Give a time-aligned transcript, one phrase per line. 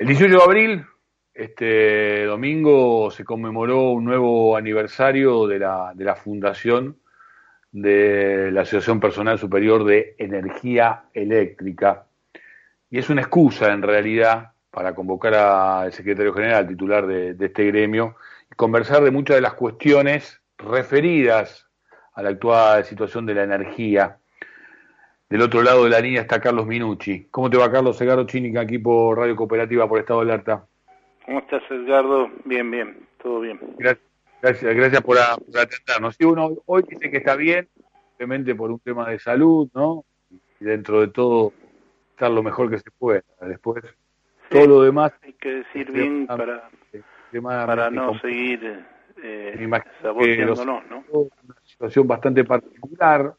[0.00, 0.86] El 18 de abril,
[1.34, 6.96] este domingo, se conmemoró un nuevo aniversario de la, de la fundación
[7.70, 12.06] de la Asociación Personal Superior de Energía Eléctrica.
[12.88, 17.66] Y es una excusa, en realidad, para convocar al secretario general, titular de, de este
[17.66, 18.16] gremio,
[18.50, 21.68] y conversar de muchas de las cuestiones referidas
[22.14, 24.19] a la actual situación de la energía
[25.30, 27.28] del otro lado de la línea está Carlos Minucci.
[27.30, 28.00] ¿Cómo te va, Carlos?
[28.00, 30.66] Edgardo Chínica, aquí por Radio Cooperativa, por Estado de Alerta.
[31.24, 32.28] ¿Cómo estás, Edgardo?
[32.44, 33.60] Bien, bien, todo bien.
[33.78, 34.04] Gracias,
[34.42, 36.16] gracias, gracias por, atendernos.
[36.16, 37.68] Sí, uno hoy dice que está bien,
[38.08, 40.04] simplemente por un tema de salud, ¿no?
[40.58, 41.52] Y dentro de todo,
[42.10, 43.22] estar lo mejor que se pueda.
[43.40, 43.84] Después,
[44.48, 45.12] todo lo demás...
[45.22, 46.68] Hay que decir bien para,
[47.66, 48.84] para no seguir
[49.22, 49.70] eh,
[50.02, 51.04] saboteándonos, ¿no?
[51.12, 53.32] Una situación bastante particular,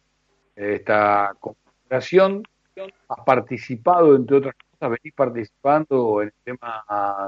[1.92, 6.84] esta has participado, entre otras cosas, venís participando en el tema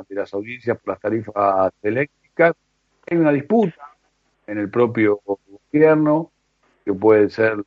[0.07, 2.53] de las audiencias por las tarifas eléctricas.
[3.09, 3.95] Hay una disputa
[4.47, 6.31] en el propio gobierno,
[6.85, 7.63] que pueden ser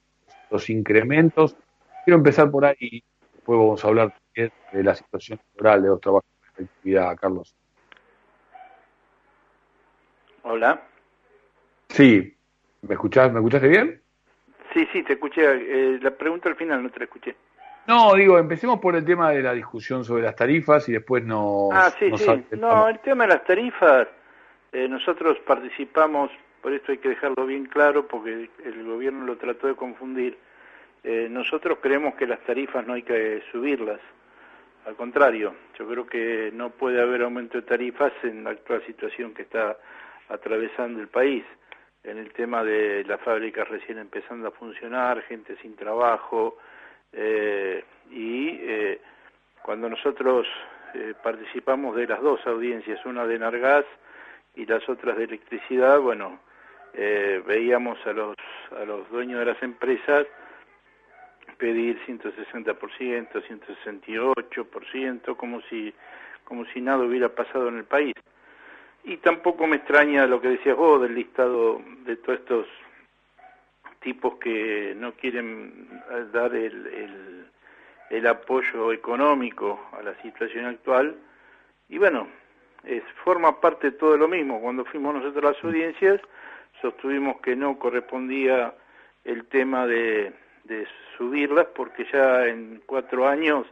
[0.51, 1.57] los incrementos.
[2.05, 3.03] Quiero empezar por ahí,
[3.35, 7.55] después vamos a hablar también de la situación laboral de los trabajadores de actividad, Carlos.
[10.43, 10.83] Hola.
[11.89, 12.37] Sí,
[12.83, 14.03] ¿me escuchás, ¿me escuchaste bien?
[14.77, 15.43] Sí, sí, te escuché.
[15.43, 17.35] Eh, la pregunta al final no te la escuché.
[17.87, 21.71] No, digo, empecemos por el tema de la discusión sobre las tarifas y después no.
[21.73, 22.45] Ah, sí, sí.
[22.59, 24.07] No, el tema de las tarifas,
[24.73, 29.67] eh, nosotros participamos, por esto hay que dejarlo bien claro, porque el gobierno lo trató
[29.67, 30.37] de confundir.
[31.05, 34.01] Eh, nosotros creemos que las tarifas no hay que subirlas.
[34.85, 39.33] Al contrario, yo creo que no puede haber aumento de tarifas en la actual situación
[39.33, 39.79] que está
[40.29, 41.45] atravesando el país
[42.07, 46.57] en el tema de las fábricas recién empezando a funcionar, gente sin trabajo,
[47.13, 49.01] eh, y eh,
[49.63, 50.47] cuando nosotros
[50.95, 53.85] eh, participamos de las dos audiencias, una de Nargas
[54.55, 56.39] y las otras de electricidad, bueno,
[56.95, 58.35] veíamos a los,
[58.71, 60.27] a los dueños de las empresas
[61.59, 62.75] pedir 160%,
[63.85, 65.93] 168%, como si,
[66.45, 68.15] como si nada hubiera pasado en el país.
[69.09, 72.67] Y tampoco me extraña lo que decías vos del listado de todos estos
[74.01, 76.03] tipos que no quieren
[76.33, 77.47] dar el,
[78.11, 81.15] el, apoyo económico a la situación actual.
[81.89, 82.27] Y bueno,
[82.83, 84.61] es, forma parte de todo lo mismo.
[84.61, 86.21] Cuando fuimos nosotros a las audiencias,
[86.83, 88.75] sostuvimos que no correspondía
[89.23, 90.33] el tema de,
[90.65, 90.85] de
[91.17, 93.69] subirlas porque ya en cuatro años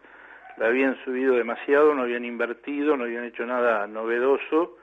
[0.58, 4.76] la habían subido demasiado, no habían invertido, no habían hecho nada novedoso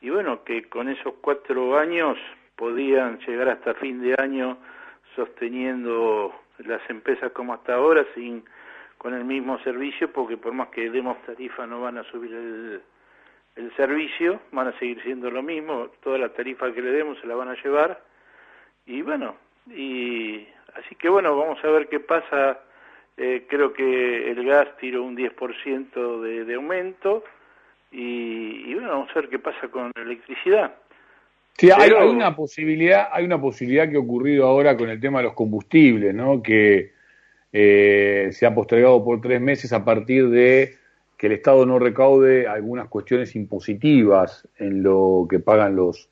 [0.00, 2.18] y bueno, que con esos cuatro años
[2.56, 4.58] podían llegar hasta fin de año
[5.14, 8.44] sosteniendo las empresas como hasta ahora sin
[8.98, 12.82] con el mismo servicio porque por más que demos tarifa no van a subir el,
[13.56, 17.26] el servicio, van a seguir siendo lo mismo, toda la tarifa que le demos se
[17.26, 18.02] la van a llevar.
[18.86, 19.36] Y bueno,
[19.66, 22.60] y así que bueno, vamos a ver qué pasa,
[23.16, 27.24] eh, creo que el gas tiró un 10% de, de aumento,
[27.98, 30.74] y, bueno, vamos a ver qué pasa con la electricidad.
[31.56, 35.24] Sí, hay, una posibilidad, hay una posibilidad que ha ocurrido ahora con el tema de
[35.24, 36.42] los combustibles, ¿no?
[36.42, 36.92] Que
[37.50, 40.74] eh, se ha postergado por tres meses a partir de
[41.16, 46.10] que el Estado no recaude algunas cuestiones impositivas en lo que pagan los,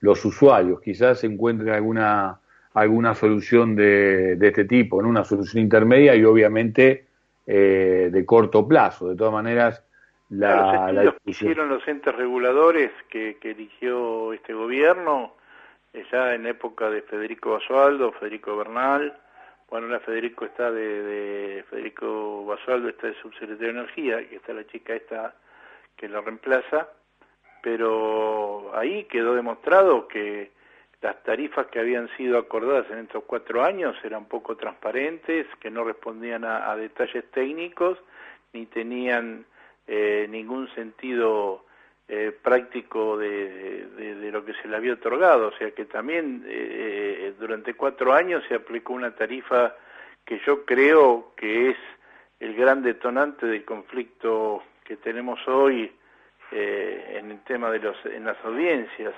[0.00, 0.82] los usuarios.
[0.82, 2.40] Quizás se encuentre alguna,
[2.74, 5.08] alguna solución de, de este tipo, ¿no?
[5.08, 7.06] una solución intermedia y obviamente
[7.46, 9.08] eh, de corto plazo.
[9.08, 9.82] De todas maneras,
[10.32, 15.34] la, los que hicieron los entes reguladores que, eligió este gobierno,
[15.92, 19.14] eh, ya en época de Federico Basualdo, Federico Bernal,
[19.68, 24.66] bueno, la Federico está de, Federico Basualdo, está de subsecretario de Energía, que está la
[24.66, 25.34] chica esta
[25.96, 26.88] que lo reemplaza,
[27.62, 30.50] pero ahí quedó demostrado que
[31.02, 35.84] las tarifas que habían sido acordadas en estos cuatro años eran poco transparentes, que no
[35.84, 37.98] respondían a detalles técnicos,
[38.52, 39.44] ni tenían
[39.86, 41.64] eh, ningún sentido
[42.08, 47.34] eh, práctico de, de, lo que se le había otorgado, o sea que también eh,
[47.38, 49.74] durante cuatro años se aplicó una tarifa
[50.24, 51.76] que yo creo que es
[52.40, 55.90] el gran detonante del conflicto que tenemos hoy
[56.50, 59.14] en el tema de los en las audiencias.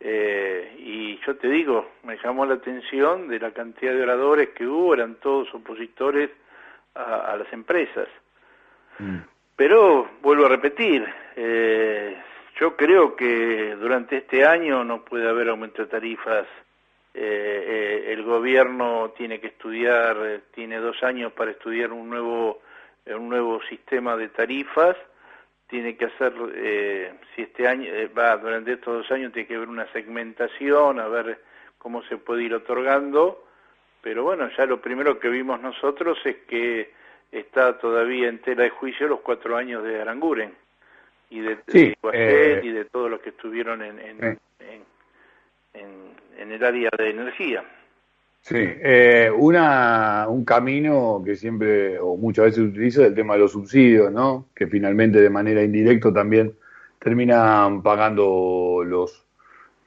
[0.00, 4.94] Y yo te digo me llamó la atención de la cantidad de oradores que hubo
[4.94, 6.30] eran todos opositores
[6.94, 8.08] a, las empresas.
[8.98, 9.18] Mm.
[9.58, 12.16] Pero vuelvo a repetir, eh,
[12.60, 16.46] yo creo que durante este año no puede haber aumento de tarifas.
[17.12, 22.60] Eh, eh, el gobierno tiene que estudiar, tiene dos años para estudiar un nuevo,
[23.06, 24.96] un nuevo sistema de tarifas
[25.68, 29.56] tiene que hacer, eh, si este año, eh, va, durante estos dos años tiene que
[29.56, 31.40] haber una segmentación, a ver
[31.78, 33.44] cómo se puede ir otorgando,
[34.00, 36.92] pero bueno, ya lo primero que vimos nosotros es que
[37.32, 40.52] está todavía en tela de juicio los cuatro años de Aranguren
[41.30, 41.58] y de,
[42.12, 44.38] eh, y de todos los que estuvieron en, en,
[45.74, 47.62] en, el área de energía.
[48.40, 53.40] Sí, eh, una, un camino que siempre o muchas veces utiliza es el tema de
[53.40, 54.46] los subsidios, ¿no?
[54.54, 56.54] Que finalmente de manera indirecta también
[56.98, 59.26] terminan pagando los,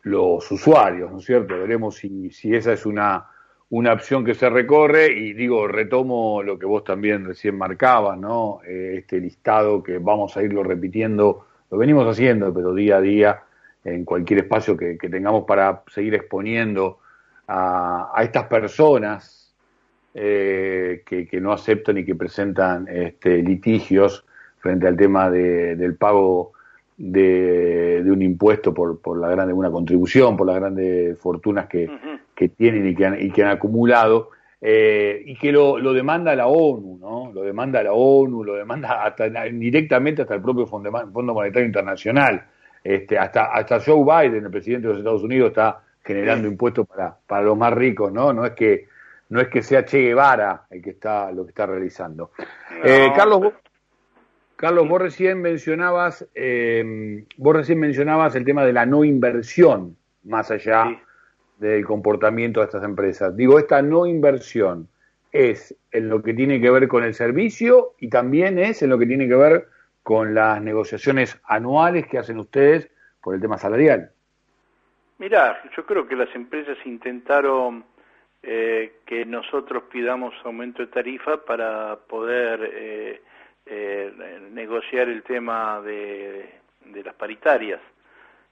[0.04, 1.58] los usuarios, ¿no es cierto?
[1.60, 3.26] Veremos si, si esa es una,
[3.72, 8.60] una opción que se recorre y digo, retomo lo que vos también recién marcabas, ¿no?
[8.68, 13.44] Eh, este listado que vamos a irlo repitiendo, lo venimos haciendo, pero día a día,
[13.86, 17.00] en cualquier espacio que, tengamos para seguir exponiendo
[17.48, 19.54] a, estas personas
[20.14, 24.26] eh, que, no aceptan y que presentan este, litigios
[24.60, 26.52] frente al tema del pago
[26.98, 31.90] de, un impuesto por, por la grande, una contribución, por las grandes fortunas que,
[32.42, 36.36] que tienen y que han, y que han acumulado, eh, y que lo, lo, demanda
[36.36, 37.32] la ONU, ¿no?
[37.32, 42.44] Lo demanda la ONU, lo demanda hasta, directamente hasta el propio Fondo, Monetario Internacional.
[42.84, 47.16] Este, hasta, hasta Joe Biden, el presidente de los Estados Unidos, está generando impuestos para,
[47.28, 48.34] para los más ricos, ¿no?
[48.34, 48.88] No es que
[49.30, 52.32] no es que sea Che Guevara el que está lo que está realizando.
[52.84, 53.54] Eh, Carlos,
[54.56, 60.50] Carlos, vos recién mencionabas, eh, vos recién mencionabas el tema de la no inversión más
[60.50, 61.02] allá
[61.62, 63.38] del comportamiento de estas empresas.
[63.38, 64.88] Digo, esta no inversión
[65.32, 68.98] es en lo que tiene que ver con el servicio y también es en lo
[68.98, 69.68] que tiene que ver
[70.02, 72.90] con las negociaciones anuales que hacen ustedes
[73.22, 74.10] por el tema salarial.
[75.20, 77.86] Mirá, yo creo que las empresas intentaron
[78.42, 83.22] eh, que nosotros pidamos aumento de tarifa para poder eh,
[83.68, 84.12] eh,
[84.52, 86.56] negociar el tema de,
[87.06, 87.80] las paritarias.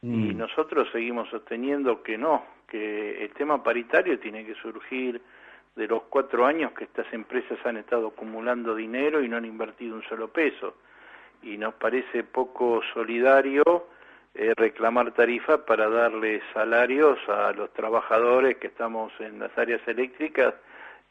[0.04, 0.38] Y mm.
[0.38, 5.22] nosotros seguimos sosteniendo que no, que el tema paritario tiene que surgir
[5.76, 9.96] de los cuatro años que estas empresas han estado acumulando dinero y no han invertido
[9.96, 10.76] un solo peso.
[11.42, 13.88] Y nos parece poco solidario
[14.36, 20.54] eh, reclamar tarifas para darle salarios a los trabajadores que estamos en las áreas eléctricas,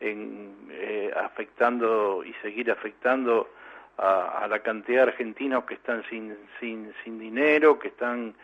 [0.00, 3.50] en, eh, afectando y seguir afectando
[3.96, 8.34] a, a, la cantidad de argentinos que están sin, sin, sin dinero, que están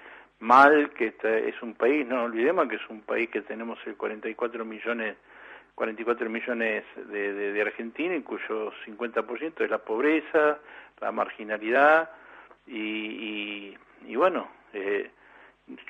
[0.40, 4.64] mal, que es un país, no olvidemos que es un país que tenemos el 44
[4.64, 5.16] millones
[5.74, 10.58] 44 millones de, de, de Argentina, en cuyo 50% es la pobreza,
[11.00, 12.10] la marginalidad,
[12.66, 13.76] y,
[14.06, 15.10] y, bueno, eh,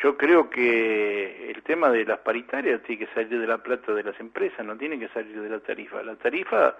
[0.03, 4.03] yo creo que el tema de las paritarias tiene que salir de la plata de
[4.03, 6.03] las empresas, no tiene que salir de la tarifa.
[6.03, 6.77] La tarifa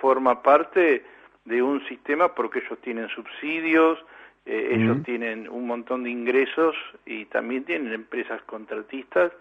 [0.00, 1.04] forma parte
[1.44, 3.98] de un sistema porque ellos tienen subsidios,
[4.46, 6.74] eh, ellos tienen un montón de ingresos
[7.04, 9.32] y también tienen empresas contratistas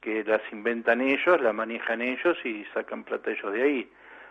[0.00, 3.90] que las inventan ellos, las manejan ellos y sacan plata ellos de ahí.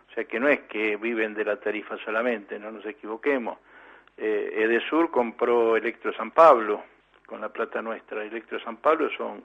[0.10, 3.58] O sea que no es que viven de la tarifa solamente, no nos equivoquemos.
[4.18, 6.84] Eh, Edesur compró Electro San Pablo
[7.26, 8.24] con la plata nuestra.
[8.24, 9.44] Electro San Pablo son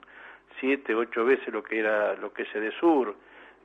[0.59, 3.15] siete, ocho veces lo que era lo que es Edesur.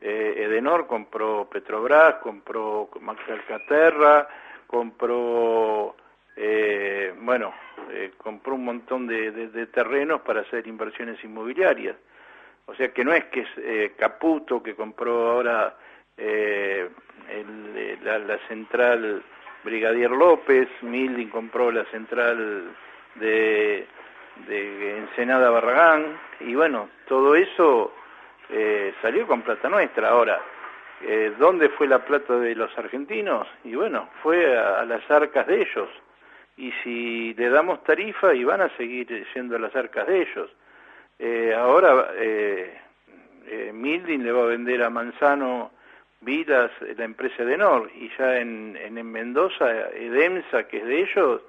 [0.01, 4.29] Eh, Edenor compró Petrobras, compró Max Alcaterra,
[4.67, 5.97] compró
[6.37, 7.53] eh, bueno,
[7.91, 11.97] eh, compró un montón de, terrenos para hacer inversiones inmobiliarias.
[12.67, 15.77] O sea que no es que es eh, Caputo que compró ahora
[16.17, 16.89] eh,
[18.03, 19.23] la, central
[19.65, 22.75] Brigadier López, Milding compró la central
[23.17, 23.87] de,
[24.47, 27.93] de Ensenada Barragán, y bueno, todo eso
[29.01, 30.11] salió con plata nuestra.
[30.11, 30.41] Ahora,
[31.39, 33.49] ¿dónde fue la plata de los argentinos?
[33.65, 35.89] Y bueno, fue a las arcas de ellos
[36.57, 40.51] y si le damos tarifa y van a seguir siendo las arcas de ellos.
[41.19, 42.79] Eh, ahora eh,
[43.47, 45.71] eh, Mildin le va a vender a Manzano
[46.21, 51.43] Vilas la empresa de Nor y ya en, en, Mendoza Edemsa que es de ellos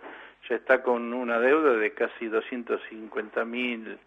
[0.49, 3.97] ya está con una deuda de casi 250 mil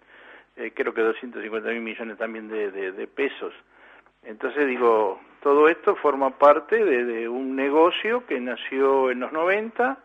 [0.57, 3.55] eh, creo que 250 mil millones también de, de, pesos
[4.25, 9.99] entonces digo todo esto forma parte de, de un negocio que nació en los 90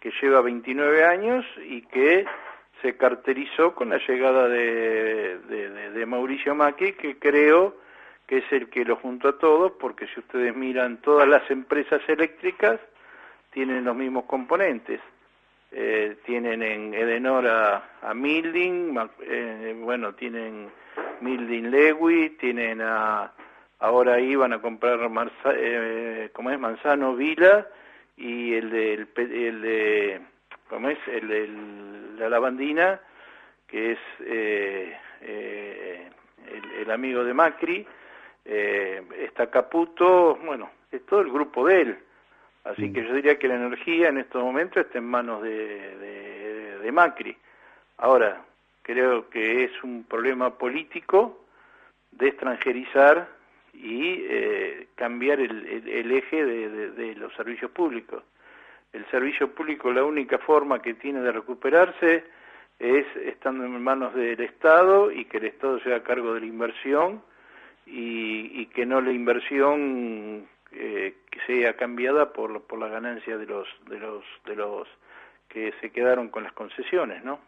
[0.00, 2.26] que lleva 29 años y que
[2.82, 7.76] se caracterizó con la llegada de, de, Mauricio Macri, que creo
[8.26, 12.00] que es el que lo junto a todos, porque si ustedes miran todas las empresas
[12.08, 12.80] eléctricas,
[13.50, 15.00] tienen los mismos componentes.
[15.72, 20.68] Eh, tienen en Edenor a, a eh, bueno, tienen
[21.20, 23.30] Milding Lewy, tienen a,
[23.78, 24.98] ahora iban a comprar,
[25.54, 26.58] eh, ¿cómo es?
[26.58, 27.68] Manzano Vila,
[28.20, 30.20] y el de, el, de
[30.68, 33.00] como es el, la lavandina,
[33.66, 36.10] que es eh, eh,
[36.80, 37.86] el, amigo de Macri,
[38.44, 41.98] eh, está Caputo, bueno, es todo el grupo de él.
[42.64, 42.92] Así mm.
[42.92, 47.36] que yo diría que la energía en estos momentos está en manos de, de, Macri.
[47.98, 48.42] Ahora,
[48.82, 51.44] creo que es un problema político
[52.10, 53.28] de extranjerizar
[53.72, 58.22] y cambiar el, el, eje de, de, los servicios públicos
[58.92, 62.24] el servicio público la única forma que tiene de recuperarse
[62.80, 66.46] es estando en manos del Estado y que el Estado sea a cargo de la
[66.46, 67.22] inversión
[67.86, 71.14] y, que no la inversión eh,
[71.46, 74.88] sea cambiada por, por la ganancia de los, de los, de los
[75.48, 77.40] que se quedaron con las concesiones, ¿no?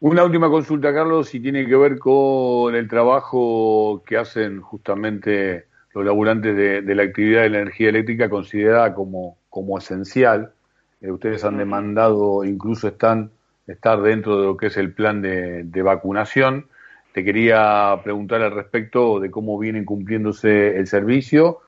[0.00, 6.04] Una última consulta, Carlos, si tiene que ver con el trabajo que hacen justamente los
[6.04, 10.52] laburantes de, la actividad de la energía eléctrica considerada como, como esencial.
[11.00, 13.30] Eh, ustedes han demandado, incluso están
[13.66, 16.66] estar dentro de lo que es el plan de, vacunación.
[17.14, 21.60] Te quería preguntar al respecto de cómo viene cumpliéndose el servicio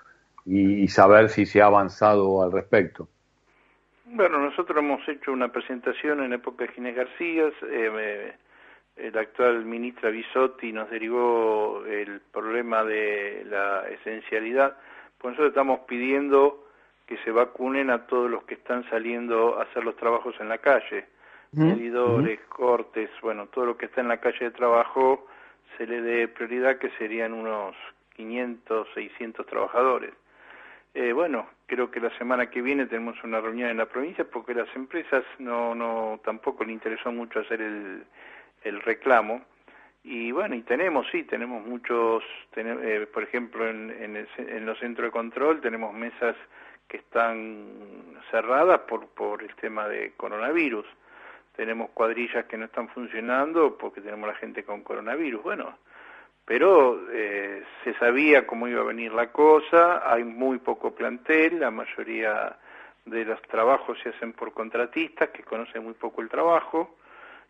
[0.44, 3.08] y, saber si se ha avanzado al respecto.
[4.10, 7.52] Bueno, nosotros hemos hecho una presentación en época de Ginés García.
[7.62, 8.32] Eh,
[8.96, 14.76] el actual ministra Bisotti nos derivó el problema de la esencialidad,
[15.18, 16.66] pues nosotros estamos pidiendo
[17.06, 20.58] que se vacunen a todos los que están saliendo a hacer los trabajos en la
[20.58, 21.06] calle,
[21.52, 25.26] medidores, cortes, bueno, todo lo que está en la calle de trabajo
[25.76, 27.76] se le dé prioridad que serían unos
[28.16, 30.12] 500, 600 trabajadores.
[30.94, 34.54] Eh, bueno, creo que la semana que viene tenemos una reunión en la provincia porque
[34.54, 38.04] las empresas no, no tampoco le interesó mucho hacer el,
[38.64, 39.42] el reclamo.
[40.04, 42.24] Y bueno, y tenemos, sí, tenemos muchos,
[42.56, 46.34] eh, por ejemplo, en, en, los centros de control tenemos mesas
[46.86, 47.66] que están
[48.30, 50.86] cerradas por, por el tema de coronavirus.
[51.56, 55.42] Tenemos cuadrillas que no están funcionando porque tenemos la gente con coronavirus.
[55.42, 55.76] Bueno,
[56.48, 61.70] pero eh, se sabía cómo iba a venir la cosa, hay muy poco plantel, la
[61.70, 62.56] mayoría
[63.04, 66.96] de los trabajos se hacen por contratistas que conocen muy poco el trabajo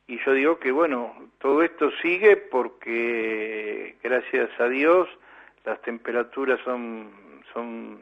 [0.09, 5.09] y yo digo que bueno, todo esto sigue porque gracias a Dios
[5.64, 7.09] las temperaturas son,
[7.52, 8.00] son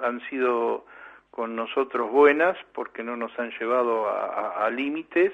[0.00, 0.86] han sido
[1.30, 5.32] con nosotros buenas porque no nos han llevado a, límites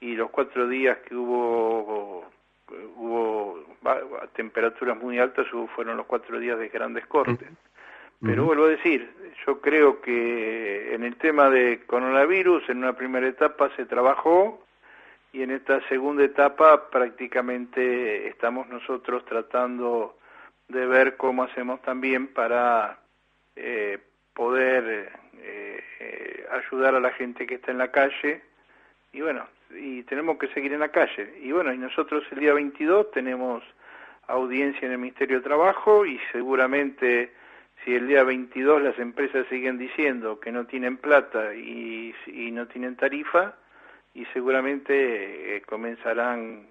[0.00, 2.24] y los cuatro días que hubo
[2.96, 3.62] hubo
[4.34, 7.48] temperaturas muy altas fueron los cuatro días de grandes cortes.
[8.22, 9.10] Pero vuelvo a decir,
[9.46, 14.64] yo creo que en el tema de coronavirus, en una primera etapa se trabajó,
[15.34, 20.16] y en esta segunda etapa prácticamente estamos nosotros tratando
[20.68, 23.00] de ver cómo hacemos también para
[23.56, 23.98] eh,
[24.32, 28.42] poder eh, ayudar a la gente que está en la calle.
[29.12, 31.34] Y bueno, y tenemos que seguir en la calle.
[31.42, 33.62] Y bueno, y nosotros el día 22 tenemos
[34.26, 37.32] audiencia en el Ministerio de Trabajo y seguramente
[37.84, 42.14] si el día 22 las empresas siguen diciendo que no tienen plata y,
[42.52, 43.54] no tienen tarifa,
[44.14, 46.68] y seguramente eh, comenzarán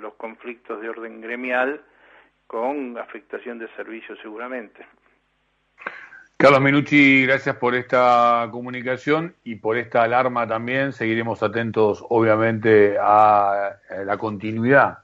[0.00, 1.80] los conflictos de orden gremial
[2.46, 4.86] con afectación de servicios seguramente.
[6.38, 10.92] Carlos Minucci, gracias por esta comunicación y por esta alarma también.
[10.92, 14.98] Seguiremos atentos, obviamente, a la continuidad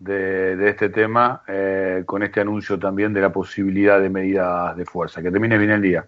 [0.00, 5.22] de, este tema eh, con este anuncio también de la posibilidad de medidas de fuerza.
[5.22, 6.04] Que termine bien el día.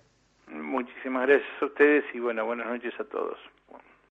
[0.49, 3.39] Muchísimas gracias a ustedes y bueno, buenas noches a todos.